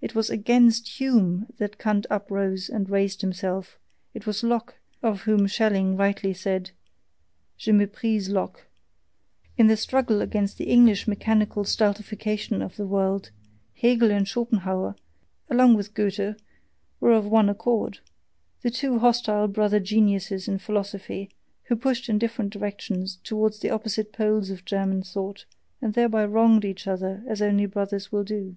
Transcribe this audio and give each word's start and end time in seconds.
It 0.00 0.14
was 0.14 0.28
AGAINST 0.28 0.86
Hume 0.98 1.46
that 1.56 1.78
Kant 1.78 2.04
uprose 2.10 2.68
and 2.68 2.90
raised 2.90 3.22
himself; 3.22 3.78
it 4.12 4.26
was 4.26 4.42
Locke 4.42 4.74
of 5.02 5.22
whom 5.22 5.46
Schelling 5.48 5.96
RIGHTLY 5.96 6.34
said, 6.34 6.72
"JE 7.56 7.72
MEPRISE 7.72 8.28
LOCKE"; 8.28 8.66
in 9.56 9.68
the 9.68 9.76
struggle 9.78 10.20
against 10.20 10.58
the 10.58 10.64
English 10.64 11.08
mechanical 11.08 11.64
stultification 11.64 12.60
of 12.60 12.76
the 12.76 12.86
world, 12.86 13.30
Hegel 13.74 14.10
and 14.10 14.28
Schopenhauer 14.28 14.94
(along 15.48 15.72
with 15.74 15.94
Goethe) 15.94 16.36
were 17.00 17.12
of 17.12 17.24
one 17.24 17.48
accord; 17.48 18.00
the 18.60 18.70
two 18.70 18.98
hostile 18.98 19.48
brother 19.48 19.80
geniuses 19.80 20.48
in 20.48 20.58
philosophy, 20.58 21.30
who 21.68 21.76
pushed 21.76 22.10
in 22.10 22.18
different 22.18 22.52
directions 22.52 23.20
towards 23.24 23.60
the 23.60 23.70
opposite 23.70 24.12
poles 24.12 24.50
of 24.50 24.66
German 24.66 25.02
thought, 25.02 25.46
and 25.80 25.94
thereby 25.94 26.26
wronged 26.26 26.64
each 26.66 26.86
other 26.86 27.22
as 27.26 27.40
only 27.40 27.64
brothers 27.64 28.12
will 28.12 28.24
do. 28.24 28.54